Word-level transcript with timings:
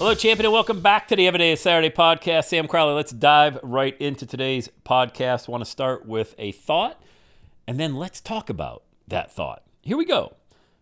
Hello, 0.00 0.14
champion, 0.14 0.46
and 0.46 0.54
welcome 0.54 0.80
back 0.80 1.08
to 1.08 1.14
the 1.14 1.26
Everyday 1.26 1.54
Saturday 1.56 1.90
podcast. 1.90 2.46
Sam 2.46 2.66
Crowley. 2.66 2.94
Let's 2.94 3.12
dive 3.12 3.58
right 3.62 3.94
into 4.00 4.24
today's 4.24 4.70
podcast. 4.82 5.46
I 5.46 5.52
want 5.52 5.62
to 5.62 5.70
start 5.70 6.06
with 6.06 6.34
a 6.38 6.52
thought, 6.52 7.02
and 7.66 7.78
then 7.78 7.94
let's 7.96 8.22
talk 8.22 8.48
about 8.48 8.82
that 9.08 9.30
thought. 9.30 9.62
Here 9.82 9.98
we 9.98 10.06
go. 10.06 10.36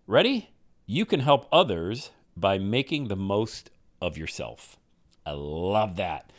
Ready? 0.06 0.50
You 0.86 1.05
can 1.05 1.19
help 1.19 1.48
others 1.50 2.12
by 2.36 2.58
making 2.58 3.08
the 3.08 3.16
most 3.16 3.70
of 4.00 4.16
yourself. 4.16 4.77
I 5.27 5.33
love 5.33 5.96
that. 5.96 6.33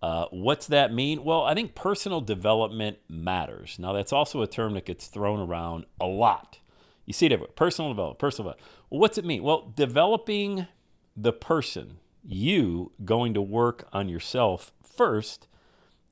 Uh, 0.00 0.24
what's 0.30 0.66
that 0.68 0.90
mean? 0.90 1.24
Well, 1.24 1.42
I 1.42 1.52
think 1.52 1.74
personal 1.74 2.22
development 2.22 2.96
matters. 3.10 3.76
Now, 3.78 3.92
that's 3.92 4.10
also 4.10 4.40
a 4.40 4.46
term 4.46 4.72
that 4.72 4.86
gets 4.86 5.06
thrown 5.06 5.38
around 5.38 5.84
a 6.00 6.06
lot. 6.06 6.60
You 7.04 7.12
see 7.12 7.26
it 7.26 7.32
everywhere 7.32 7.52
personal 7.54 7.90
development, 7.90 8.20
personal 8.20 8.52
development. 8.52 8.86
Well, 8.88 9.00
what's 9.00 9.18
it 9.18 9.26
mean? 9.26 9.42
Well, 9.42 9.70
developing 9.76 10.66
the 11.14 11.34
person, 11.34 11.98
you 12.24 12.92
going 13.04 13.34
to 13.34 13.42
work 13.42 13.88
on 13.92 14.08
yourself 14.08 14.72
first 14.82 15.48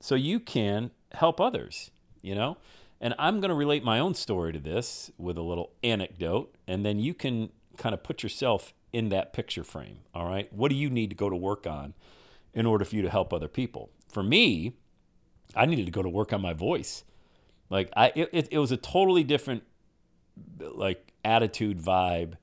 so 0.01 0.15
you 0.15 0.41
can 0.41 0.91
help 1.13 1.41
others, 1.41 1.91
you 2.23 2.35
know? 2.35 2.57
And 3.01 3.15
I'm 3.19 3.41
going 3.41 3.49
to 3.49 3.55
relate 3.55 3.83
my 3.83 3.99
own 3.99 4.15
story 4.15 4.53
to 4.53 4.59
this 4.59 5.11
with 5.17 5.39
a 5.39 5.43
little 5.43 5.73
anecdote, 5.83 6.55
and 6.67 6.85
then 6.85 6.99
you 6.99 7.15
can 7.15 7.51
kind 7.77 7.95
of 7.95 8.03
put 8.03 8.23
yourself 8.23 8.75
in 8.93 9.09
that 9.09 9.33
picture 9.33 9.65
frame, 9.65 9.99
all 10.15 10.27
right? 10.27 10.53
What 10.53 10.69
do 10.69 10.75
you 10.75 10.91
need 10.91 11.11
to 11.11 11.17
go 11.17 11.31
to 11.31 11.37
work 11.37 11.67
on 11.67 11.95
in 12.53 12.67
order 12.67 12.85
for 12.85 12.97
you 12.97 13.03
to 13.03 13.11
help 13.11 13.33
other 13.33 13.49
people? 13.49 13.91
For 14.09 14.23
me, 14.23 14.75
I 15.55 15.67
needed 15.67 15.87
to 15.87 15.93
go 15.93 16.03
to 16.03 16.09
work 16.09 16.33
on 16.33 16.43
my 16.43 16.53
voice. 16.53 17.05
Like 17.69 17.91
I 17.97 18.13
it, 18.15 18.49
it 18.51 18.59
was 18.59 18.73
a 18.73 18.77
totally 18.77 19.25
different 19.25 19.63
like 20.59 21.13
attitude 21.25 21.79
vibe 21.81 22.35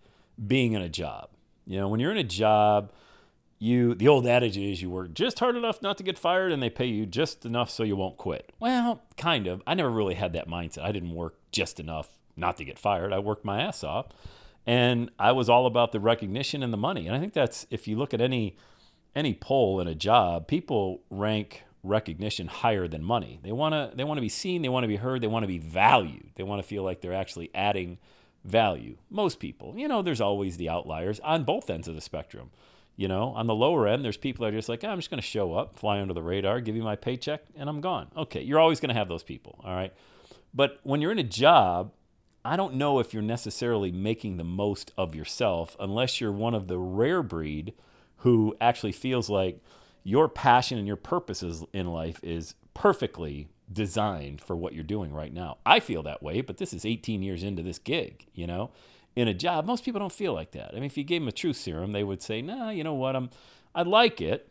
being 0.45 0.73
in 0.73 0.81
a 0.81 0.89
job. 0.89 1.29
You 1.65 1.77
know, 1.77 1.89
when 1.89 1.99
you're 1.99 2.11
in 2.11 2.17
a 2.17 2.23
job, 2.23 2.91
you 3.59 3.95
the 3.95 4.07
old 4.07 4.27
adage 4.27 4.57
is 4.57 4.81
you 4.81 4.89
work 4.89 5.13
just 5.13 5.39
hard 5.39 5.55
enough 5.55 5.81
not 5.81 5.97
to 5.97 6.03
get 6.03 6.17
fired 6.17 6.51
and 6.51 6.61
they 6.61 6.69
pay 6.69 6.85
you 6.85 7.05
just 7.05 7.45
enough 7.45 7.69
so 7.69 7.83
you 7.83 7.95
won't 7.95 8.17
quit. 8.17 8.51
Well, 8.59 9.01
kind 9.17 9.47
of. 9.47 9.61
I 9.65 9.73
never 9.73 9.89
really 9.89 10.15
had 10.15 10.33
that 10.33 10.47
mindset. 10.47 10.83
I 10.83 10.91
didn't 10.91 11.13
work 11.13 11.35
just 11.51 11.79
enough 11.79 12.09
not 12.35 12.57
to 12.57 12.65
get 12.65 12.77
fired. 12.77 13.11
I 13.11 13.19
worked 13.19 13.43
my 13.43 13.61
ass 13.61 13.83
off. 13.83 14.07
And 14.65 15.09
I 15.17 15.31
was 15.31 15.49
all 15.49 15.65
about 15.65 15.91
the 15.93 15.99
recognition 15.99 16.61
and 16.61 16.73
the 16.73 16.77
money. 16.77 17.07
And 17.07 17.15
I 17.15 17.19
think 17.19 17.33
that's 17.33 17.65
if 17.69 17.87
you 17.87 17.95
look 17.95 18.13
at 18.13 18.21
any 18.21 18.57
any 19.15 19.33
poll 19.33 19.79
in 19.79 19.87
a 19.87 19.95
job, 19.95 20.47
people 20.47 21.01
rank 21.09 21.63
recognition 21.83 22.47
higher 22.47 22.87
than 22.87 23.03
money. 23.03 23.39
They 23.41 23.53
want 23.53 23.73
to 23.73 23.95
they 23.95 24.03
want 24.03 24.17
to 24.17 24.21
be 24.21 24.29
seen, 24.29 24.61
they 24.61 24.69
want 24.69 24.83
to 24.83 24.89
be 24.89 24.97
heard, 24.97 25.21
they 25.21 25.27
want 25.27 25.43
to 25.43 25.47
be 25.47 25.57
valued. 25.57 26.31
They 26.35 26.43
want 26.43 26.61
to 26.61 26.67
feel 26.67 26.83
like 26.83 27.01
they're 27.01 27.13
actually 27.13 27.49
adding 27.55 27.97
value. 28.43 28.97
Most 29.09 29.39
people, 29.39 29.73
you 29.77 29.87
know, 29.87 30.01
there's 30.01 30.21
always 30.21 30.57
the 30.57 30.69
outliers 30.69 31.19
on 31.21 31.43
both 31.43 31.69
ends 31.69 31.87
of 31.87 31.95
the 31.95 32.01
spectrum. 32.01 32.51
You 32.97 33.07
know, 33.07 33.29
on 33.29 33.45
the 33.45 33.53
lower 33.53 33.87
end, 33.87 34.03
there's 34.03 34.17
people 34.17 34.43
that 34.43 34.53
are 34.53 34.57
just 34.57 34.69
like, 34.69 34.83
oh, 34.83 34.89
I'm 34.89 34.97
just 34.97 35.11
going 35.11 35.21
to 35.21 35.27
show 35.27 35.53
up, 35.53 35.77
fly 35.77 36.01
under 36.01 36.15
the 36.15 36.23
radar, 36.23 36.59
give 36.59 36.75
you 36.75 36.81
my 36.81 36.95
paycheck, 36.95 37.41
and 37.55 37.69
I'm 37.69 37.79
gone. 37.79 38.07
Okay, 38.17 38.41
you're 38.41 38.59
always 38.59 38.79
going 38.79 38.89
to 38.89 38.95
have 38.95 39.07
those 39.07 39.21
people, 39.21 39.61
all 39.63 39.75
right? 39.75 39.93
But 40.51 40.79
when 40.81 40.99
you're 40.99 41.11
in 41.11 41.19
a 41.19 41.23
job, 41.23 41.93
I 42.43 42.55
don't 42.55 42.73
know 42.73 42.97
if 42.97 43.13
you're 43.13 43.21
necessarily 43.21 43.91
making 43.91 44.37
the 44.37 44.43
most 44.43 44.91
of 44.97 45.13
yourself 45.13 45.75
unless 45.79 46.19
you're 46.19 46.31
one 46.31 46.55
of 46.55 46.67
the 46.67 46.79
rare 46.79 47.21
breed 47.21 47.73
who 48.17 48.55
actually 48.59 48.93
feels 48.93 49.29
like 49.29 49.61
your 50.03 50.27
passion 50.27 50.79
and 50.79 50.87
your 50.87 50.95
purposes 50.95 51.65
in 51.73 51.87
life 51.87 52.19
is 52.23 52.55
perfectly 52.73 53.49
designed 53.71 54.41
for 54.41 54.55
what 54.55 54.73
you're 54.73 54.83
doing 54.83 55.13
right 55.13 55.33
now. 55.33 55.57
I 55.65 55.81
feel 55.81 56.01
that 56.03 56.23
way, 56.23 56.41
but 56.41 56.57
this 56.57 56.73
is 56.73 56.85
18 56.85 57.21
years 57.21 57.43
into 57.43 57.61
this 57.61 57.77
gig, 57.77 58.25
you 58.33 58.47
know? 58.47 58.71
In 59.17 59.27
a 59.27 59.33
job, 59.33 59.65
most 59.65 59.83
people 59.83 59.97
don't 59.97 60.11
feel 60.11 60.35
like 60.35 60.51
that. 60.51 60.69
I 60.71 60.75
mean, 60.75 60.83
if 60.83 60.95
you 60.95 61.03
gave 61.03 61.21
them 61.21 61.27
a 61.27 61.31
truth 61.31 61.55
serum, 61.55 61.91
they 61.91 62.03
would 62.03 62.21
say, 62.21 62.39
"Nah, 62.39 62.69
you 62.69 62.83
know 62.83 62.93
what? 62.93 63.15
I'm 63.15 63.31
I 63.73 63.81
like 63.81 64.21
it. 64.21 64.47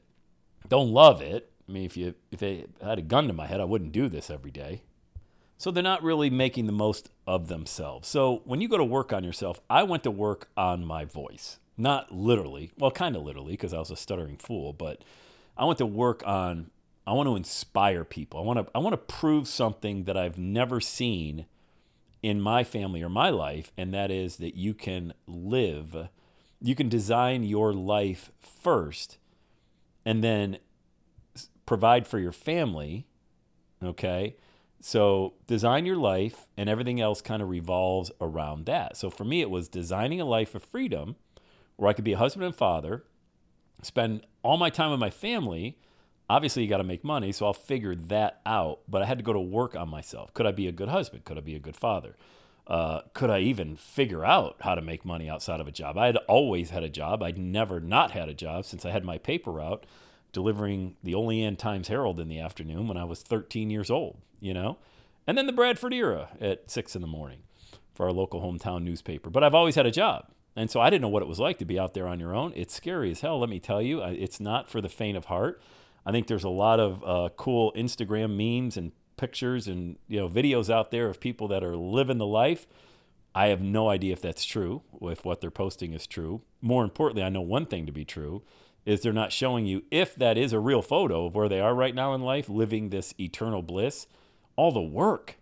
Don't 0.68 0.90
love 0.90 1.22
it. 1.22 1.52
I 1.68 1.72
mean, 1.72 1.84
if 1.84 1.96
you 1.96 2.16
if 2.32 2.42
I 2.42 2.64
had 2.82 2.98
a 2.98 3.02
gun 3.02 3.28
to 3.28 3.32
my 3.32 3.46
head, 3.46 3.60
I 3.60 3.64
wouldn't 3.64 3.92
do 3.92 4.08
this 4.08 4.28
every 4.28 4.50
day." 4.50 4.82
So 5.56 5.70
they're 5.70 5.84
not 5.84 6.02
really 6.02 6.30
making 6.30 6.66
the 6.66 6.72
most 6.72 7.10
of 7.28 7.46
themselves. 7.46 8.08
So 8.08 8.42
when 8.44 8.60
you 8.60 8.68
go 8.68 8.76
to 8.76 8.84
work 8.84 9.12
on 9.12 9.22
yourself, 9.22 9.60
I 9.70 9.84
went 9.84 10.02
to 10.02 10.10
work 10.10 10.48
on 10.56 10.84
my 10.84 11.04
voice. 11.04 11.60
Not 11.78 12.10
literally, 12.10 12.72
well, 12.76 12.90
kind 12.90 13.14
of 13.14 13.22
literally, 13.22 13.52
because 13.52 13.72
I 13.72 13.78
was 13.78 13.92
a 13.92 13.96
stuttering 13.96 14.36
fool, 14.36 14.72
but 14.72 15.04
I 15.56 15.64
went 15.64 15.78
to 15.78 15.86
work 15.86 16.26
on 16.26 16.72
I 17.06 17.12
want 17.12 17.28
to 17.28 17.36
inspire 17.36 18.04
people. 18.04 18.40
I 18.40 18.42
want 18.42 18.58
to 18.58 18.66
I 18.74 18.80
want 18.80 18.94
to 18.94 19.14
prove 19.14 19.46
something 19.46 20.04
that 20.04 20.16
I've 20.16 20.38
never 20.38 20.80
seen 20.80 21.46
in 22.22 22.40
my 22.40 22.64
family 22.64 23.02
or 23.02 23.08
my 23.08 23.30
life, 23.30 23.72
and 23.76 23.92
that 23.94 24.10
is 24.10 24.36
that 24.36 24.56
you 24.56 24.74
can 24.74 25.12
live, 25.26 26.08
you 26.60 26.74
can 26.74 26.88
design 26.88 27.42
your 27.42 27.72
life 27.72 28.32
first, 28.40 29.18
and 30.04 30.22
then 30.24 30.58
provide 31.66 32.06
for 32.06 32.18
your 32.18 32.32
family. 32.32 33.06
Okay. 33.82 34.36
So 34.80 35.34
design 35.46 35.84
your 35.84 35.96
life, 35.96 36.46
and 36.56 36.68
everything 36.68 37.00
else 37.00 37.20
kind 37.20 37.42
of 37.42 37.48
revolves 37.48 38.10
around 38.20 38.66
that. 38.66 38.96
So 38.96 39.10
for 39.10 39.24
me, 39.24 39.40
it 39.40 39.50
was 39.50 39.68
designing 39.68 40.20
a 40.20 40.24
life 40.24 40.54
of 40.54 40.62
freedom 40.62 41.16
where 41.76 41.90
I 41.90 41.92
could 41.92 42.04
be 42.04 42.12
a 42.12 42.18
husband 42.18 42.44
and 42.44 42.54
father, 42.54 43.04
spend 43.82 44.26
all 44.42 44.56
my 44.56 44.70
time 44.70 44.90
with 44.90 45.00
my 45.00 45.10
family 45.10 45.78
obviously 46.28 46.62
you 46.62 46.68
got 46.68 46.78
to 46.78 46.84
make 46.84 47.04
money 47.04 47.32
so 47.32 47.46
i'll 47.46 47.52
figure 47.52 47.94
that 47.94 48.40
out 48.46 48.80
but 48.88 49.02
i 49.02 49.06
had 49.06 49.18
to 49.18 49.24
go 49.24 49.32
to 49.32 49.40
work 49.40 49.74
on 49.74 49.88
myself 49.88 50.32
could 50.34 50.46
i 50.46 50.52
be 50.52 50.66
a 50.66 50.72
good 50.72 50.88
husband 50.88 51.24
could 51.24 51.38
i 51.38 51.40
be 51.40 51.54
a 51.54 51.60
good 51.60 51.76
father 51.76 52.16
uh, 52.66 53.00
could 53.14 53.30
i 53.30 53.38
even 53.38 53.76
figure 53.76 54.24
out 54.24 54.56
how 54.60 54.74
to 54.74 54.82
make 54.82 55.04
money 55.04 55.28
outside 55.28 55.60
of 55.60 55.68
a 55.68 55.72
job 55.72 55.96
i 55.96 56.06
had 56.06 56.16
always 56.28 56.70
had 56.70 56.82
a 56.82 56.88
job 56.88 57.22
i'd 57.22 57.38
never 57.38 57.80
not 57.80 58.10
had 58.10 58.28
a 58.28 58.34
job 58.34 58.64
since 58.64 58.84
i 58.84 58.90
had 58.90 59.04
my 59.04 59.18
paper 59.18 59.52
route 59.52 59.86
delivering 60.36 60.96
the 61.02 61.14
Only 61.14 61.36
Olean 61.38 61.56
Times 61.56 61.88
Herald 61.88 62.20
in 62.20 62.28
the 62.28 62.38
afternoon 62.38 62.88
when 62.88 62.98
I 62.98 63.04
was 63.04 63.22
13 63.22 63.70
years 63.70 63.90
old, 63.90 64.18
you 64.38 64.52
know? 64.52 64.76
And 65.26 65.38
then 65.38 65.46
the 65.46 65.52
Bradford 65.52 65.94
Era 65.94 66.28
at 66.38 66.70
6 66.70 66.94
in 66.94 67.00
the 67.00 67.08
morning 67.08 67.38
for 67.94 68.04
our 68.04 68.12
local 68.12 68.42
hometown 68.42 68.82
newspaper. 68.82 69.30
But 69.30 69.42
I've 69.42 69.54
always 69.54 69.76
had 69.76 69.86
a 69.86 69.90
job. 69.90 70.26
And 70.54 70.70
so 70.70 70.78
I 70.78 70.90
didn't 70.90 71.00
know 71.00 71.08
what 71.08 71.22
it 71.22 71.28
was 71.28 71.40
like 71.40 71.56
to 71.60 71.64
be 71.64 71.78
out 71.78 71.94
there 71.94 72.06
on 72.06 72.20
your 72.20 72.34
own. 72.34 72.52
It's 72.54 72.74
scary 72.74 73.10
as 73.10 73.22
hell, 73.22 73.40
let 73.40 73.48
me 73.48 73.58
tell 73.58 73.80
you. 73.80 74.02
It's 74.02 74.38
not 74.38 74.68
for 74.68 74.82
the 74.82 74.90
faint 74.90 75.16
of 75.16 75.24
heart. 75.24 75.58
I 76.06 76.12
think 76.12 76.28
there's 76.28 76.44
a 76.44 76.48
lot 76.48 76.78
of 76.78 77.04
uh, 77.04 77.28
cool 77.36 77.72
Instagram 77.76 78.36
memes 78.36 78.76
and 78.76 78.92
pictures 79.16 79.66
and 79.66 79.96
you 80.08 80.20
know 80.20 80.28
videos 80.28 80.72
out 80.72 80.90
there 80.90 81.08
of 81.08 81.20
people 81.20 81.48
that 81.48 81.64
are 81.64 81.76
living 81.76 82.18
the 82.18 82.26
life. 82.26 82.66
I 83.34 83.48
have 83.48 83.60
no 83.60 83.90
idea 83.90 84.12
if 84.12 84.22
that's 84.22 84.44
true, 84.44 84.82
if 85.02 85.24
what 85.24 85.42
they're 85.42 85.50
posting 85.50 85.92
is 85.92 86.06
true. 86.06 86.40
More 86.62 86.84
importantly, 86.84 87.22
I 87.22 87.28
know 87.28 87.42
one 87.42 87.66
thing 87.66 87.84
to 87.84 87.92
be 87.92 88.04
true 88.04 88.42
is 88.86 89.02
they're 89.02 89.12
not 89.12 89.32
showing 89.32 89.66
you 89.66 89.82
if 89.90 90.14
that 90.14 90.38
is 90.38 90.52
a 90.52 90.60
real 90.60 90.80
photo 90.80 91.26
of 91.26 91.34
where 91.34 91.48
they 91.48 91.60
are 91.60 91.74
right 91.74 91.94
now 91.94 92.14
in 92.14 92.22
life, 92.22 92.48
living 92.48 92.88
this 92.88 93.12
eternal 93.20 93.60
bliss, 93.60 94.06
all 94.54 94.72
the 94.72 94.80
work 94.80 95.36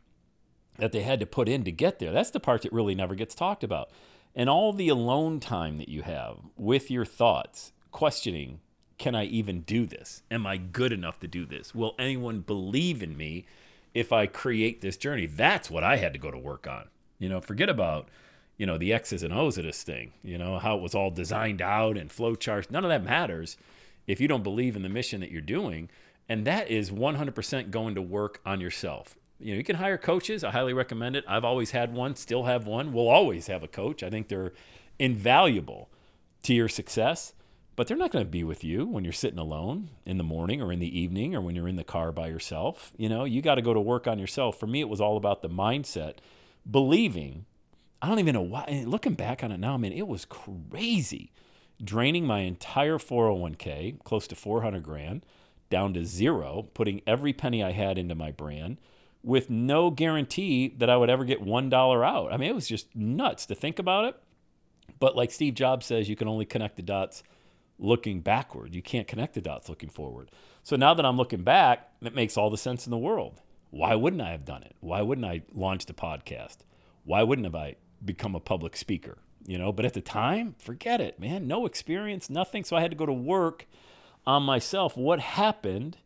that 0.79 0.91
they 0.91 1.03
had 1.03 1.21
to 1.21 1.27
put 1.27 1.49
in 1.49 1.63
to 1.63 1.71
get 1.71 1.99
there. 1.99 2.11
That's 2.11 2.31
the 2.31 2.41
part 2.41 2.63
that 2.63 2.73
really 2.73 2.95
never 2.95 3.15
gets 3.15 3.35
talked 3.35 3.63
about. 3.63 3.91
And 4.35 4.49
all 4.49 4.73
the 4.73 4.89
alone 4.89 5.39
time 5.39 5.79
that 5.79 5.89
you 5.89 6.03
have 6.03 6.39
with 6.57 6.91
your 6.91 7.05
thoughts, 7.05 7.73
questioning 7.93 8.61
can 8.99 9.15
I 9.15 9.25
even 9.25 9.61
do 9.61 9.87
this? 9.87 10.23
Am 10.31 10.47
I 10.47 10.57
good 10.57 10.93
enough 10.93 11.19
to 11.21 11.29
do 11.29 11.45
this? 11.45 11.75
Will 11.75 11.95
anyone 11.99 12.41
believe 12.41 13.03
in 13.03 13.17
me 13.17 13.47
if 13.93 14.13
I 14.13 14.27
create 14.27 14.81
this 14.81 14.97
journey? 14.97 15.27
That's 15.27 15.71
what 15.71 15.85
I 15.85 15.97
had 15.97 16.13
to 16.13 16.19
go 16.19 16.31
to 16.31 16.39
work 16.39 16.67
on. 16.67 16.89
You 17.19 17.29
know, 17.29 17.41
forget 17.41 17.69
about, 17.69 18.09
you 18.57 18.67
know, 18.67 18.79
the 18.79 18.93
X's 18.93 19.23
and 19.23 19.33
O's 19.33 19.59
of 19.59 19.65
this 19.65 19.83
thing, 19.83 20.13
you 20.23 20.39
know, 20.39 20.59
how 20.59 20.77
it 20.77 20.83
was 20.83 20.95
all 20.95 21.11
designed 21.11 21.63
out 21.63 21.97
and 21.97 22.11
flow 22.11 22.35
charts. 22.35 22.71
None 22.71 22.85
of 22.85 22.91
that 22.91 23.05
matters 23.05 23.57
if 24.07 24.21
you 24.21 24.29
don't 24.29 24.43
believe 24.43 24.77
in 24.77 24.83
the 24.83 24.89
mission 24.89 25.21
that 25.21 25.31
you're 25.31 25.41
doing. 25.41 25.89
And 26.29 26.47
that 26.47 26.71
is 26.71 26.91
100% 26.91 27.71
going 27.71 27.95
to 27.95 28.03
work 28.03 28.41
on 28.47 28.61
yourself. 28.61 29.17
You 29.39 29.53
know, 29.53 29.59
you 29.59 29.65
can 29.65 29.77
hire 29.77 29.99
coaches. 29.99 30.45
I 30.45 30.51
highly 30.51 30.73
recommend 30.73 31.17
it. 31.17 31.25
I've 31.29 31.45
always 31.45 31.73
had 31.73 31.93
one, 31.93 32.17
still 32.17 32.45
have 32.45 32.67
one. 32.67 32.93
We'll 32.93 33.09
always 33.09 33.49
have 33.49 33.63
a 33.63 33.69
coach. 33.69 34.03
I 34.03 34.11
think 34.11 34.29
they're 34.29 34.53
invaluable 34.99 35.89
to 36.45 36.55
your 36.55 36.69
success, 36.69 37.35
but 37.77 37.87
they're 37.87 37.97
not 37.97 38.13
going 38.13 38.25
to 38.25 38.31
be 38.31 38.45
with 38.45 38.63
you 38.63 38.87
when 38.87 39.05
you're 39.05 39.13
sitting 39.13 39.39
alone 39.39 39.91
in 40.07 40.19
the 40.19 40.25
morning 40.25 40.63
or 40.63 40.73
in 40.73 40.79
the 40.79 40.99
evening 40.99 41.35
or 41.35 41.41
when 41.41 41.57
you're 41.57 41.69
in 41.69 41.77
the 41.77 41.85
car 41.85 42.13
by 42.13 42.29
yourself. 42.29 42.93
You 42.97 43.09
know, 43.09 43.25
you 43.25 43.43
got 43.43 43.57
to 43.57 43.63
go 43.63 43.75
to 43.75 43.81
work 43.81 44.07
on 44.07 44.19
yourself. 44.19 44.59
For 44.59 44.67
me, 44.67 44.81
it 44.81 44.89
was 44.89 45.01
all 45.01 45.17
about 45.17 45.43
the 45.43 45.49
mindset, 45.49 46.17
believing. 46.71 47.47
I 48.01 48.09
don't 48.09 48.21
even 48.21 48.35
know 48.35 48.43
why. 48.43 48.85
Looking 48.87 49.15
back 49.15 49.43
on 49.43 49.51
it 49.51 49.59
now, 49.59 49.77
man, 49.77 49.93
it 49.93 50.07
was 50.07 50.25
crazy. 50.25 51.33
Draining 51.83 52.27
my 52.27 52.41
entire 52.41 52.99
401k, 52.99 54.03
close 54.05 54.29
to 54.29 54.37
400 54.37 54.83
grand, 54.83 55.27
down 55.69 55.95
to 55.95 56.05
zero, 56.05 56.69
putting 56.75 57.03
every 57.07 57.33
penny 57.33 57.63
I 57.63 57.73
had 57.73 57.99
into 57.99 58.15
my 58.15 58.31
brand 58.31 58.79
with 59.25 59.51
no 59.51 59.91
guarantee 59.91 60.69
that 60.77 60.91
I 60.91 60.97
would 60.97 61.11
ever 61.11 61.25
get 61.25 61.43
$1 61.43 62.07
out. 62.07 62.33
I 62.33 62.37
mean, 62.37 62.51
it 62.51 62.55
was 62.55 62.69
just 62.69 62.95
nuts 62.95 63.47
to 63.47 63.55
think 63.55 63.79
about 63.79 64.05
it. 64.05 64.17
But 65.01 65.17
like 65.17 65.31
Steve 65.31 65.55
Jobs 65.55 65.87
says, 65.87 66.09
you 66.09 66.15
can 66.15 66.29
only 66.29 66.45
connect 66.45 66.77
the 66.77 66.83
dots 66.83 67.23
looking 67.79 68.21
backward. 68.21 68.75
You 68.75 68.83
can't 68.83 69.09
connect 69.09 69.35
the 69.35 69.41
dots 69.41 69.69
looking 69.69 69.89
forward. 69.89 70.31
So 70.63 70.77
now 70.77 70.95
that 70.95 71.05
I'm 71.05 71.17
looking 71.17 71.43
back, 71.43 71.89
it 72.01 72.15
makes 72.15 72.37
all 72.37 72.51
the 72.51 72.57
sense 72.59 72.87
in 72.87 72.91
the 72.91 72.99
world. 72.99 73.41
Why 73.71 73.95
wouldn't 73.95 74.23
I 74.23 74.31
have 74.31 74.45
done 74.45 74.63
it? 74.63 74.77
Why 74.81 75.03
wouldn't 75.03 75.27
I 75.27 75.43
launch 75.53 75.87
the 75.87 75.93
podcast? 75.93 76.59
Why 77.05 77.23
wouldn't 77.23 77.47
have 77.47 77.55
I 77.55 77.77
become 78.05 78.35
a 78.35 78.41
public 78.41 78.77
speaker? 78.77 79.19
You 79.47 79.59
know, 79.59 79.73
but 79.73 79.85
at 79.85 79.93
the 79.93 80.01
time, 80.01 80.55
forget 80.59 81.01
it, 81.01 81.21
man. 81.21 81.47
No 81.47 81.67
experience, 81.67 82.31
nothing. 82.31 82.65
So 82.65 82.77
I 82.77 82.81
had 82.81 82.93
to 82.93 82.97
go 82.97 83.05
to 83.05 83.13
work 83.13 83.67
on 84.27 84.43
myself. 84.43 84.97
What 84.97 85.21
happened 85.21 85.99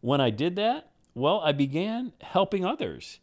when 0.00 0.20
I 0.20 0.30
did 0.30 0.54
that? 0.56 0.90
Well, 1.14 1.40
I 1.40 1.52
began 1.52 2.12
helping 2.20 2.64
others 2.64 3.18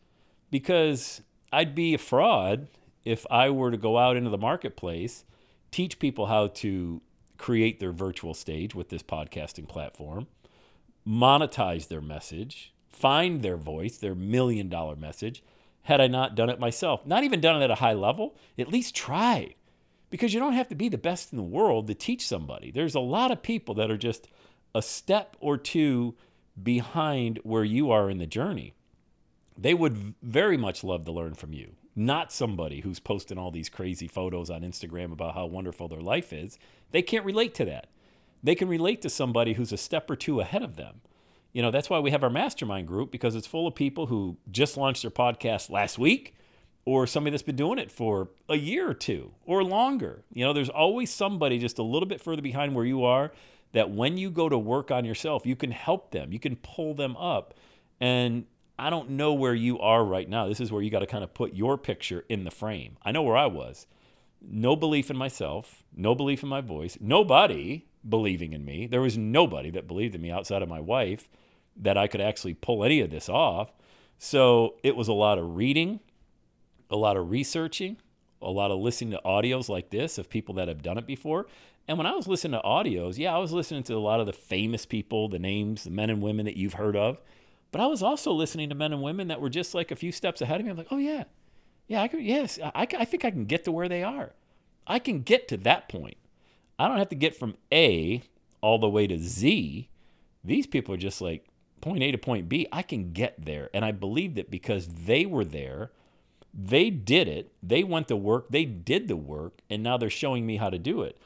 because 0.51 1.21
I'd 1.53 1.75
be 1.75 1.93
a 1.93 1.97
fraud 1.97 2.67
if 3.05 3.25
I 3.29 3.49
were 3.49 3.71
to 3.71 3.77
go 3.77 3.97
out 3.97 4.17
into 4.17 4.29
the 4.29 4.37
marketplace, 4.37 5.23
teach 5.71 5.99
people 5.99 6.25
how 6.25 6.47
to 6.47 7.01
create 7.37 7.79
their 7.79 7.91
virtual 7.91 8.33
stage 8.33 8.75
with 8.75 8.89
this 8.89 9.03
podcasting 9.03 9.67
platform, 9.67 10.27
monetize 11.07 11.87
their 11.87 12.01
message, 12.01 12.73
find 12.89 13.41
their 13.41 13.57
voice, 13.57 13.97
their 13.97 14.15
million 14.15 14.69
dollar 14.69 14.95
message, 14.95 15.43
had 15.83 16.01
I 16.01 16.07
not 16.07 16.35
done 16.35 16.49
it 16.49 16.59
myself. 16.59 17.05
Not 17.05 17.23
even 17.23 17.41
done 17.41 17.61
it 17.61 17.63
at 17.63 17.71
a 17.71 17.75
high 17.75 17.93
level, 17.93 18.35
at 18.57 18.69
least 18.69 18.95
try. 18.95 19.55
Because 20.09 20.33
you 20.33 20.39
don't 20.39 20.53
have 20.53 20.69
to 20.69 20.75
be 20.75 20.89
the 20.89 20.97
best 20.97 21.31
in 21.31 21.37
the 21.37 21.43
world 21.43 21.87
to 21.87 21.93
teach 21.93 22.25
somebody. 22.25 22.71
There's 22.71 22.95
a 22.95 22.99
lot 22.99 23.31
of 23.31 23.43
people 23.43 23.75
that 23.75 23.91
are 23.91 23.97
just 23.97 24.27
a 24.73 24.81
step 24.81 25.35
or 25.39 25.57
two 25.57 26.15
behind 26.61 27.39
where 27.43 27.63
you 27.63 27.91
are 27.91 28.09
in 28.09 28.17
the 28.17 28.25
journey. 28.25 28.73
They 29.57 29.73
would 29.73 30.15
very 30.21 30.57
much 30.57 30.83
love 30.83 31.05
to 31.05 31.11
learn 31.11 31.33
from 31.33 31.53
you 31.53 31.75
not 31.95 32.31
somebody 32.31 32.81
who's 32.81 32.99
posting 32.99 33.37
all 33.37 33.51
these 33.51 33.69
crazy 33.69 34.07
photos 34.07 34.49
on 34.49 34.61
Instagram 34.61 35.11
about 35.11 35.33
how 35.33 35.45
wonderful 35.45 35.87
their 35.87 36.01
life 36.01 36.33
is. 36.33 36.59
They 36.91 37.01
can't 37.01 37.25
relate 37.25 37.53
to 37.55 37.65
that. 37.65 37.87
They 38.43 38.55
can 38.55 38.67
relate 38.67 39.01
to 39.03 39.09
somebody 39.09 39.53
who's 39.53 39.71
a 39.71 39.77
step 39.77 40.09
or 40.09 40.15
two 40.15 40.39
ahead 40.39 40.61
of 40.61 40.75
them. 40.75 41.01
You 41.53 41.61
know, 41.61 41.71
that's 41.71 41.89
why 41.89 41.99
we 41.99 42.11
have 42.11 42.23
our 42.23 42.29
mastermind 42.29 42.87
group 42.87 43.11
because 43.11 43.33
it's 43.33 43.47
full 43.47 43.65
of 43.65 43.75
people 43.75 44.07
who 44.07 44.37
just 44.51 44.75
launched 44.75 45.03
their 45.03 45.11
podcast 45.11 45.69
last 45.69 45.97
week 45.97 46.35
or 46.83 47.07
somebody 47.07 47.31
that's 47.31 47.43
been 47.43 47.55
doing 47.55 47.79
it 47.79 47.89
for 47.89 48.29
a 48.49 48.57
year 48.57 48.89
or 48.89 48.93
two 48.93 49.31
or 49.45 49.63
longer. 49.63 50.23
You 50.31 50.45
know, 50.45 50.53
there's 50.53 50.69
always 50.69 51.11
somebody 51.11 51.57
just 51.57 51.79
a 51.79 51.83
little 51.83 52.07
bit 52.07 52.21
further 52.21 52.41
behind 52.41 52.75
where 52.75 52.85
you 52.85 53.05
are 53.05 53.31
that 53.71 53.89
when 53.89 54.17
you 54.17 54.29
go 54.29 54.47
to 54.47 54.57
work 54.57 54.91
on 54.91 55.05
yourself, 55.05 55.45
you 55.45 55.55
can 55.55 55.71
help 55.71 56.11
them, 56.11 56.31
you 56.31 56.39
can 56.39 56.55
pull 56.57 56.93
them 56.93 57.15
up. 57.17 57.53
And 57.99 58.45
I 58.77 58.89
don't 58.89 59.11
know 59.11 59.33
where 59.33 59.53
you 59.53 59.79
are 59.79 60.03
right 60.03 60.27
now. 60.27 60.47
This 60.47 60.59
is 60.59 60.71
where 60.71 60.81
you 60.81 60.89
got 60.89 60.99
to 60.99 61.07
kind 61.07 61.23
of 61.23 61.33
put 61.33 61.53
your 61.53 61.77
picture 61.77 62.25
in 62.27 62.43
the 62.43 62.51
frame. 62.51 62.97
I 63.03 63.11
know 63.11 63.23
where 63.23 63.37
I 63.37 63.45
was. 63.45 63.87
No 64.41 64.75
belief 64.75 65.09
in 65.09 65.17
myself, 65.17 65.83
no 65.95 66.13
belief 66.13 66.43
in 66.43 66.49
my 66.49 66.61
voice, 66.61 66.97
nobody 66.99 67.85
believing 68.07 68.53
in 68.53 68.63
me. 68.63 68.85
There 68.85 69.01
was 69.01 69.17
nobody 69.17 69.71
that 69.71 69.87
believed 69.87 70.13
in 70.13 70.21
me 70.21 70.29
outside 70.29 70.61
of 70.61 70.69
my 70.69 70.79
wife 70.79 71.29
that 71.77 71.97
I 71.97 72.07
could 72.07 72.21
actually 72.21 72.53
pull 72.53 72.83
any 72.83 73.01
of 73.01 73.09
this 73.09 73.29
off. 73.29 73.71
So 74.17 74.75
it 74.83 74.95
was 74.95 75.07
a 75.07 75.13
lot 75.13 75.39
of 75.39 75.55
reading, 75.55 75.99
a 76.89 76.95
lot 76.95 77.17
of 77.17 77.31
researching, 77.31 77.97
a 78.41 78.51
lot 78.51 78.71
of 78.71 78.79
listening 78.79 79.11
to 79.11 79.21
audios 79.25 79.69
like 79.69 79.89
this 79.89 80.17
of 80.17 80.29
people 80.29 80.55
that 80.55 80.67
have 80.67 80.83
done 80.83 80.97
it 80.97 81.07
before. 81.07 81.47
And 81.87 81.97
when 81.97 82.07
I 82.07 82.13
was 82.13 82.27
listening 82.27 82.59
to 82.59 82.67
audios, 82.67 83.17
yeah, 83.17 83.35
I 83.35 83.39
was 83.39 83.51
listening 83.51 83.83
to 83.83 83.95
a 83.95 83.99
lot 83.99 84.19
of 84.19 84.25
the 84.25 84.33
famous 84.33 84.85
people, 84.85 85.29
the 85.29 85.39
names, 85.39 85.83
the 85.83 85.91
men 85.91 86.09
and 86.09 86.21
women 86.21 86.45
that 86.45 86.57
you've 86.57 86.73
heard 86.73 86.95
of. 86.95 87.19
But 87.75 87.83
I 87.83 87.87
was 87.87 88.01
also 88.01 88.31
listening 88.31 88.69
to 88.69 88.75
men 88.75 88.93
and 88.93 89.01
women 89.01 89.27
that 89.27 89.41
were 89.41 89.49
just 89.49 89.75
like 89.75 89.91
a 89.91 89.97
few 89.97 90.13
steps 90.13 90.39
ahead 90.39 90.61
of 90.61 90.65
me. 90.65 90.71
I'm 90.71 90.77
like, 90.77 90.87
oh 90.91 90.97
yeah, 90.97 91.25
yeah, 91.89 92.01
I 92.01 92.07
could, 92.07 92.23
yes, 92.23 92.57
I, 92.63 92.87
I 92.97 93.03
think 93.03 93.25
I 93.25 93.31
can 93.31 93.43
get 93.43 93.65
to 93.65 93.71
where 93.73 93.89
they 93.89 94.01
are. 94.01 94.31
I 94.87 94.97
can 94.97 95.23
get 95.23 95.49
to 95.49 95.57
that 95.57 95.89
point. 95.89 96.15
I 96.79 96.87
don't 96.87 96.99
have 96.99 97.09
to 97.09 97.15
get 97.15 97.35
from 97.35 97.57
A 97.73 98.23
all 98.61 98.79
the 98.79 98.87
way 98.87 99.07
to 99.07 99.19
Z. 99.19 99.89
These 100.41 100.67
people 100.67 100.93
are 100.93 100.97
just 100.97 101.19
like 101.19 101.49
point 101.81 102.01
A 102.01 102.13
to 102.13 102.17
point 102.17 102.47
B. 102.47 102.65
I 102.71 102.81
can 102.81 103.11
get 103.11 103.43
there. 103.43 103.69
And 103.73 103.83
I 103.83 103.91
believe 103.91 104.35
that 104.35 104.49
because 104.49 104.87
they 104.87 105.25
were 105.25 105.43
there, 105.43 105.91
they 106.53 106.89
did 106.89 107.27
it, 107.27 107.51
they 107.61 107.83
went 107.83 108.07
to 108.07 108.15
work, 108.15 108.47
they 108.51 108.63
did 108.63 109.09
the 109.09 109.17
work, 109.17 109.59
and 109.69 109.83
now 109.83 109.97
they're 109.97 110.09
showing 110.09 110.45
me 110.45 110.55
how 110.55 110.69
to 110.69 110.79
do 110.79 111.01
it. 111.01 111.17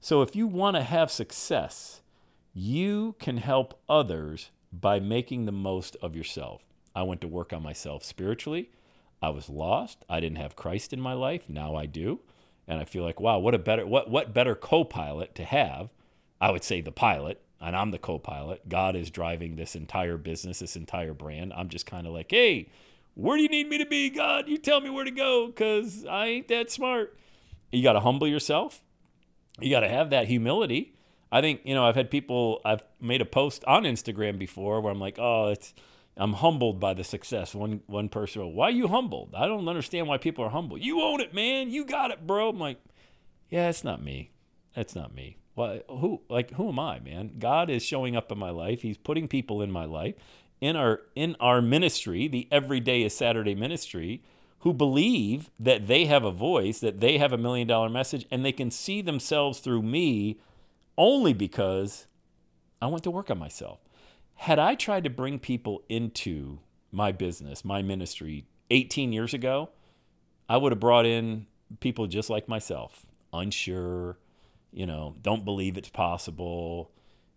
So 0.00 0.22
if 0.22 0.36
you 0.36 0.46
want 0.46 0.76
to 0.76 0.84
have 0.84 1.10
success, 1.10 2.00
you 2.54 3.16
can 3.18 3.38
help 3.38 3.80
others 3.88 4.50
by 4.80 5.00
making 5.00 5.46
the 5.46 5.52
most 5.52 5.96
of 6.02 6.16
yourself. 6.16 6.62
I 6.94 7.02
went 7.02 7.20
to 7.22 7.28
work 7.28 7.52
on 7.52 7.62
myself 7.62 8.04
spiritually. 8.04 8.70
I 9.22 9.30
was 9.30 9.48
lost. 9.48 10.04
I 10.08 10.20
didn't 10.20 10.38
have 10.38 10.56
Christ 10.56 10.92
in 10.92 11.00
my 11.00 11.12
life. 11.12 11.48
Now 11.48 11.74
I 11.74 11.86
do. 11.86 12.20
And 12.68 12.80
I 12.80 12.84
feel 12.84 13.04
like, 13.04 13.20
wow, 13.20 13.38
what 13.38 13.54
a 13.54 13.58
better 13.58 13.86
what 13.86 14.10
what 14.10 14.34
better 14.34 14.54
co-pilot 14.54 15.34
to 15.36 15.44
have? 15.44 15.90
I 16.40 16.50
would 16.50 16.64
say 16.64 16.80
the 16.80 16.92
pilot, 16.92 17.40
and 17.60 17.76
I'm 17.76 17.90
the 17.92 17.98
co-pilot. 17.98 18.68
God 18.68 18.96
is 18.96 19.10
driving 19.10 19.56
this 19.56 19.76
entire 19.76 20.16
business, 20.16 20.58
this 20.58 20.76
entire 20.76 21.14
brand. 21.14 21.52
I'm 21.54 21.68
just 21.68 21.86
kind 21.86 22.06
of 22.06 22.12
like, 22.12 22.30
"Hey, 22.30 22.68
where 23.14 23.36
do 23.36 23.42
you 23.42 23.48
need 23.48 23.68
me 23.68 23.78
to 23.78 23.86
be, 23.86 24.10
God? 24.10 24.48
You 24.48 24.58
tell 24.58 24.80
me 24.80 24.90
where 24.90 25.04
to 25.04 25.10
go 25.10 25.52
cuz 25.52 26.04
I 26.04 26.26
ain't 26.26 26.48
that 26.48 26.70
smart." 26.70 27.16
You 27.70 27.82
got 27.82 27.94
to 27.94 28.00
humble 28.00 28.26
yourself. 28.26 28.82
You 29.60 29.70
got 29.70 29.80
to 29.80 29.88
have 29.88 30.10
that 30.10 30.28
humility 30.28 30.94
I 31.30 31.40
think 31.40 31.62
you 31.64 31.74
know 31.74 31.84
I've 31.84 31.96
had 31.96 32.10
people 32.10 32.60
I've 32.64 32.82
made 33.00 33.20
a 33.20 33.26
post 33.26 33.64
on 33.66 33.84
Instagram 33.84 34.38
before 34.38 34.80
where 34.80 34.92
I'm 34.92 35.00
like, 35.00 35.18
oh, 35.18 35.48
it's 35.48 35.74
I'm 36.16 36.34
humbled 36.34 36.80
by 36.80 36.94
the 36.94 37.04
success. 37.04 37.54
One 37.54 37.80
one 37.86 38.08
person, 38.08 38.54
why 38.54 38.68
are 38.68 38.70
you 38.70 38.88
humbled? 38.88 39.34
I 39.36 39.46
don't 39.46 39.68
understand 39.68 40.06
why 40.06 40.18
people 40.18 40.44
are 40.44 40.50
humble. 40.50 40.78
You 40.78 41.02
own 41.02 41.20
it, 41.20 41.34
man. 41.34 41.70
You 41.70 41.84
got 41.84 42.10
it, 42.10 42.26
bro. 42.26 42.48
I'm 42.48 42.58
like, 42.58 42.78
yeah, 43.50 43.68
it's 43.68 43.84
not 43.84 44.02
me. 44.02 44.30
That's 44.74 44.94
not 44.94 45.14
me. 45.14 45.36
Well, 45.54 45.80
who 45.88 46.22
like 46.28 46.52
who 46.52 46.68
am 46.68 46.78
I, 46.78 47.00
man? 47.00 47.32
God 47.38 47.70
is 47.70 47.82
showing 47.82 48.16
up 48.16 48.30
in 48.30 48.38
my 48.38 48.50
life. 48.50 48.82
He's 48.82 48.98
putting 48.98 49.28
people 49.28 49.62
in 49.62 49.70
my 49.70 49.84
life 49.84 50.14
in 50.60 50.76
our 50.76 51.02
in 51.14 51.36
our 51.40 51.60
ministry, 51.60 52.28
the 52.28 52.48
everyday 52.50 53.02
is 53.02 53.14
Saturday 53.14 53.54
ministry, 53.54 54.22
who 54.60 54.72
believe 54.72 55.50
that 55.58 55.86
they 55.86 56.06
have 56.06 56.24
a 56.24 56.30
voice, 56.30 56.80
that 56.80 57.00
they 57.00 57.18
have 57.18 57.32
a 57.32 57.38
million 57.38 57.68
dollar 57.68 57.88
message, 57.88 58.26
and 58.30 58.44
they 58.44 58.52
can 58.52 58.70
see 58.70 59.02
themselves 59.02 59.60
through 59.60 59.82
me 59.82 60.38
only 60.98 61.32
because 61.32 62.06
I 62.80 62.86
went 62.86 63.04
to 63.04 63.10
work 63.10 63.30
on 63.30 63.38
myself. 63.38 63.80
Had 64.34 64.58
I 64.58 64.74
tried 64.74 65.04
to 65.04 65.10
bring 65.10 65.38
people 65.38 65.82
into 65.88 66.60
my 66.92 67.12
business, 67.12 67.64
my 67.64 67.82
ministry 67.82 68.46
18 68.70 69.12
years 69.12 69.32
ago, 69.34 69.70
I 70.48 70.56
would 70.56 70.72
have 70.72 70.80
brought 70.80 71.06
in 71.06 71.46
people 71.80 72.06
just 72.06 72.30
like 72.30 72.48
myself, 72.48 73.06
unsure, 73.32 74.18
you 74.72 74.86
know, 74.86 75.16
don't 75.22 75.44
believe 75.44 75.76
it's 75.76 75.88
possible, 75.88 76.90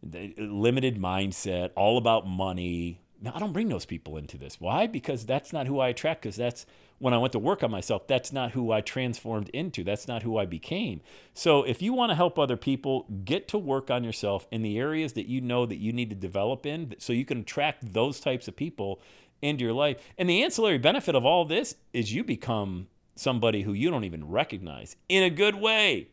limited 0.04 0.98
mindset, 0.98 1.72
all 1.76 1.98
about 1.98 2.28
money. 2.28 3.02
Now, 3.22 3.34
I 3.36 3.40
don't 3.40 3.54
bring 3.54 3.70
those 3.70 3.86
people 3.86 4.18
into 4.18 4.38
this. 4.38 4.60
Why? 4.60 4.88
Because 4.88 5.26
that's 5.26 5.52
not 5.52 5.68
who 5.68 5.80
I 5.80 5.90
attract, 5.90 6.22
because 6.22 6.38
that's 6.38 6.66
when 7.00 7.14
I 7.14 7.18
went 7.18 7.34
to 7.34 7.40
work 7.40 7.64
on 7.64 7.72
myself, 7.72 8.08
that's 8.08 8.32
not 8.32 8.52
who 8.52 8.72
I 8.72 8.82
transformed 8.82 9.50
into. 9.50 9.84
That's 9.84 10.08
not 10.08 10.24
who 10.24 10.38
I 10.38 10.46
became. 10.46 11.02
So 11.34 11.64
if 11.64 11.82
you 11.82 11.94
want 11.94 12.12
to 12.12 12.16
help 12.16 12.38
other 12.38 12.58
people, 12.58 13.06
get 13.24 13.48
to 13.50 13.58
work 13.58 13.90
on 13.90 14.04
yourself 14.04 14.48
in 14.52 14.62
the 14.62 14.78
areas 14.78 15.14
that 15.14 15.28
you 15.28 15.42
know 15.42 15.66
that 15.66 15.78
you 15.78 15.94
need 15.94 16.10
to 16.10 16.16
develop 16.16 16.66
in 16.66 16.96
so 17.00 17.14
you 17.14 17.26
can 17.26 17.40
attract 17.40 17.94
those 17.94 18.20
types 18.20 18.48
of 18.48 18.56
people 18.56 19.02
into 19.42 19.64
your 19.64 19.74
life. 19.74 19.98
And 20.18 20.30
the 20.30 20.44
ancillary 20.44 20.78
benefit 20.78 21.16
of 21.16 21.26
all 21.26 21.46
this 21.46 21.76
is 21.94 22.14
you 22.14 22.24
become 22.24 22.88
somebody 23.16 23.62
who 23.62 23.74
you 23.74 23.90
don't 23.90 24.04
even 24.04 24.30
recognize 24.30 24.96
in 25.08 25.24
a 25.24 25.30
good 25.30 25.56
way. 25.56 26.10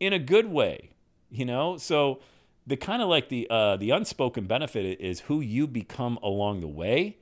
In 0.00 0.12
a 0.12 0.18
good 0.18 0.46
way. 0.46 0.90
You 1.30 1.44
know? 1.44 1.76
So 1.76 2.20
the 2.66 2.76
kind 2.76 3.02
of 3.02 3.08
like 3.08 3.28
the 3.28 3.46
uh, 3.48 3.76
the 3.76 3.90
unspoken 3.90 4.46
benefit 4.46 5.00
is 5.00 5.20
who 5.20 5.40
you 5.40 5.66
become 5.66 6.18
along 6.22 6.60
the 6.60 6.68
way 6.68 7.18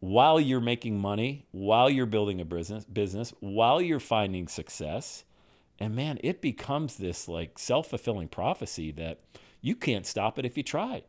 while 0.00 0.40
you're 0.40 0.60
making 0.60 0.98
money, 0.98 1.46
while 1.50 1.90
you're 1.90 2.06
building 2.06 2.40
a 2.40 2.44
business, 2.44 2.84
business, 2.84 3.34
while 3.40 3.80
you're 3.80 4.00
finding 4.00 4.48
success. 4.48 5.24
And 5.78 5.94
man, 5.94 6.18
it 6.22 6.40
becomes 6.40 6.96
this 6.96 7.28
like 7.28 7.58
self-fulfilling 7.58 8.28
prophecy 8.28 8.92
that 8.92 9.20
you 9.60 9.74
can't 9.74 10.06
stop 10.06 10.38
it 10.38 10.46
if 10.46 10.56
you 10.56 10.62
tried. 10.62 11.04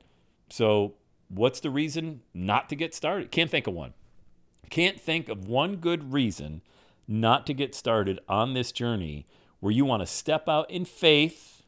So, 0.49 0.95
what's 1.29 1.59
the 1.61 1.69
reason 1.69 2.21
not 2.33 2.69
to 2.69 2.75
get 2.75 2.93
started? 2.93 3.31
Can't 3.31 3.49
think 3.49 3.67
of 3.67 3.73
one. 3.73 3.93
Can't 4.69 4.99
think 4.99 5.29
of 5.29 5.47
one 5.47 5.77
good 5.77 6.13
reason 6.13 6.61
not 7.07 7.45
to 7.47 7.53
get 7.53 7.75
started 7.75 8.19
on 8.27 8.53
this 8.53 8.71
journey 8.71 9.27
where 9.59 9.71
you 9.71 9.85
want 9.85 10.01
to 10.01 10.07
step 10.07 10.47
out 10.49 10.69
in 10.71 10.85
faith. 10.85 11.60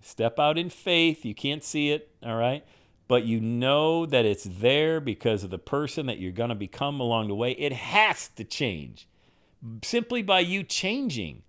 Step 0.00 0.38
out 0.38 0.58
in 0.58 0.70
faith. 0.70 1.24
You 1.24 1.34
can't 1.34 1.64
see 1.64 1.90
it, 1.90 2.10
all 2.22 2.36
right? 2.36 2.64
But 3.08 3.24
you 3.24 3.40
know 3.40 4.06
that 4.06 4.24
it's 4.24 4.44
there 4.44 5.00
because 5.00 5.44
of 5.44 5.50
the 5.50 5.58
person 5.58 6.06
that 6.06 6.18
you're 6.18 6.32
going 6.32 6.48
to 6.48 6.54
become 6.56 7.00
along 7.00 7.28
the 7.28 7.34
way. 7.34 7.52
It 7.52 7.72
has 7.72 8.28
to 8.36 8.44
change 8.44 9.08
simply 9.82 10.22
by 10.22 10.40
you 10.40 10.62
changing. 10.62 11.42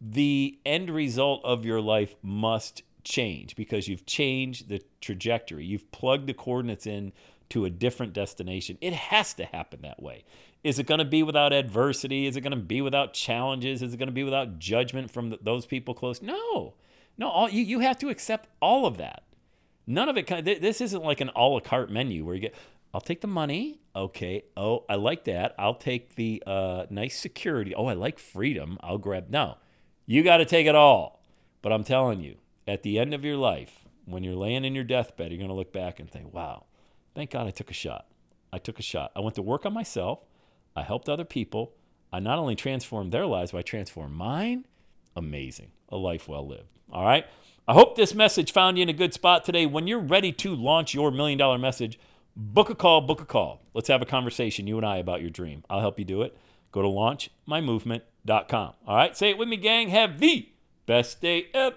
The 0.00 0.58
end 0.64 0.90
result 0.90 1.40
of 1.44 1.64
your 1.64 1.80
life 1.80 2.14
must 2.22 2.82
change 3.02 3.56
because 3.56 3.88
you've 3.88 4.06
changed 4.06 4.68
the 4.68 4.82
trajectory. 5.00 5.64
You've 5.64 5.90
plugged 5.90 6.26
the 6.26 6.34
coordinates 6.34 6.86
in 6.86 7.12
to 7.50 7.64
a 7.64 7.70
different 7.70 8.12
destination. 8.12 8.76
It 8.80 8.92
has 8.92 9.32
to 9.34 9.44
happen 9.44 9.80
that 9.82 10.02
way. 10.02 10.24
Is 10.64 10.78
it 10.78 10.86
going 10.86 10.98
to 10.98 11.04
be 11.04 11.22
without 11.22 11.52
adversity? 11.52 12.26
Is 12.26 12.36
it 12.36 12.40
going 12.40 12.50
to 12.50 12.56
be 12.56 12.82
without 12.82 13.14
challenges? 13.14 13.82
Is 13.82 13.94
it 13.94 13.98
going 13.98 14.08
to 14.08 14.12
be 14.12 14.24
without 14.24 14.58
judgment 14.58 15.10
from 15.10 15.36
those 15.40 15.64
people 15.64 15.94
close? 15.94 16.20
No. 16.20 16.74
No, 17.18 17.28
all, 17.28 17.48
you, 17.48 17.62
you 17.62 17.80
have 17.80 17.98
to 17.98 18.08
accept 18.08 18.48
all 18.60 18.86
of 18.86 18.98
that. 18.98 19.22
None 19.86 20.08
of 20.08 20.16
it, 20.16 20.26
this 20.60 20.80
isn't 20.80 21.04
like 21.04 21.20
an 21.20 21.30
a 21.36 21.42
la 21.42 21.60
carte 21.60 21.90
menu 21.90 22.24
where 22.24 22.34
you 22.34 22.40
get, 22.40 22.54
I'll 22.92 23.00
take 23.00 23.20
the 23.20 23.28
money. 23.28 23.80
Okay. 23.94 24.44
Oh, 24.56 24.84
I 24.88 24.96
like 24.96 25.24
that. 25.24 25.54
I'll 25.58 25.74
take 25.74 26.16
the 26.16 26.42
uh, 26.46 26.86
nice 26.90 27.18
security. 27.18 27.74
Oh, 27.74 27.86
I 27.86 27.94
like 27.94 28.18
freedom. 28.18 28.78
I'll 28.80 28.98
grab. 28.98 29.26
No, 29.28 29.58
you 30.06 30.22
got 30.22 30.38
to 30.38 30.44
take 30.44 30.66
it 30.66 30.74
all. 30.74 31.22
But 31.62 31.72
I'm 31.72 31.84
telling 31.84 32.20
you, 32.20 32.36
at 32.66 32.82
the 32.82 32.98
end 32.98 33.14
of 33.14 33.24
your 33.24 33.36
life, 33.36 33.86
when 34.04 34.22
you're 34.22 34.34
laying 34.34 34.64
in 34.64 34.74
your 34.74 34.84
deathbed, 34.84 35.30
you're 35.30 35.38
going 35.38 35.48
to 35.48 35.54
look 35.54 35.72
back 35.72 36.00
and 36.00 36.10
think, 36.10 36.32
wow, 36.32 36.66
thank 37.14 37.30
God 37.30 37.46
I 37.46 37.50
took 37.50 37.70
a 37.70 37.74
shot. 37.74 38.06
I 38.52 38.58
took 38.58 38.78
a 38.78 38.82
shot. 38.82 39.12
I 39.16 39.20
went 39.20 39.34
to 39.36 39.42
work 39.42 39.66
on 39.66 39.72
myself. 39.72 40.20
I 40.74 40.82
helped 40.82 41.08
other 41.08 41.24
people. 41.24 41.74
I 42.12 42.20
not 42.20 42.38
only 42.38 42.54
transformed 42.54 43.12
their 43.12 43.26
lives, 43.26 43.52
but 43.52 43.58
I 43.58 43.62
transformed 43.62 44.14
mine. 44.14 44.66
Amazing. 45.16 45.72
A 45.88 45.96
life 45.96 46.28
well 46.28 46.46
lived. 46.46 46.78
All 46.92 47.04
right. 47.04 47.26
I 47.66 47.72
hope 47.72 47.96
this 47.96 48.14
message 48.14 48.52
found 48.52 48.76
you 48.78 48.82
in 48.82 48.88
a 48.88 48.92
good 48.92 49.12
spot 49.12 49.44
today. 49.44 49.66
When 49.66 49.88
you're 49.88 49.98
ready 49.98 50.30
to 50.32 50.54
launch 50.54 50.94
your 50.94 51.10
million 51.10 51.38
dollar 51.38 51.58
message, 51.58 51.98
book 52.36 52.70
a 52.70 52.74
call, 52.74 53.00
book 53.00 53.20
a 53.20 53.24
call. 53.24 53.62
Let's 53.74 53.88
have 53.88 54.02
a 54.02 54.06
conversation, 54.06 54.68
you 54.68 54.76
and 54.76 54.86
I, 54.86 54.98
about 54.98 55.20
your 55.20 55.30
dream. 55.30 55.64
I'll 55.68 55.80
help 55.80 55.98
you 55.98 56.04
do 56.04 56.22
it. 56.22 56.36
Go 56.70 56.82
to 56.82 56.88
launchmymovement.com. 56.88 58.74
All 58.86 58.96
right. 58.96 59.16
Say 59.16 59.30
it 59.30 59.38
with 59.38 59.48
me, 59.48 59.56
gang. 59.56 59.88
Have 59.88 60.20
the 60.20 60.48
best 60.86 61.20
day 61.20 61.48
ever. 61.54 61.76